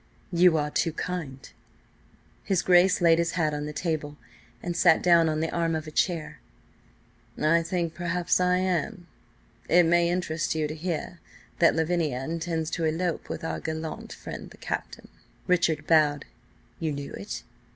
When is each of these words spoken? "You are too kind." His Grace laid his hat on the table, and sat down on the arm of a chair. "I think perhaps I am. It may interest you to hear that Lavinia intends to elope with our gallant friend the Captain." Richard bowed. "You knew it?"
"You 0.31 0.57
are 0.57 0.71
too 0.71 0.93
kind." 0.93 1.47
His 2.43 2.63
Grace 2.63 3.01
laid 3.01 3.19
his 3.19 3.33
hat 3.33 3.53
on 3.53 3.67
the 3.67 3.71
table, 3.71 4.17
and 4.63 4.75
sat 4.75 5.03
down 5.03 5.29
on 5.29 5.41
the 5.41 5.51
arm 5.51 5.75
of 5.75 5.85
a 5.85 5.91
chair. 5.91 6.39
"I 7.39 7.61
think 7.61 7.93
perhaps 7.93 8.39
I 8.39 8.57
am. 8.57 9.05
It 9.69 9.83
may 9.83 10.09
interest 10.09 10.55
you 10.55 10.67
to 10.67 10.73
hear 10.73 11.19
that 11.59 11.75
Lavinia 11.75 12.21
intends 12.23 12.71
to 12.71 12.85
elope 12.85 13.29
with 13.29 13.43
our 13.43 13.59
gallant 13.59 14.11
friend 14.11 14.49
the 14.49 14.57
Captain." 14.57 15.07
Richard 15.45 15.85
bowed. 15.85 16.25
"You 16.79 16.93
knew 16.93 17.13
it?" 17.13 17.43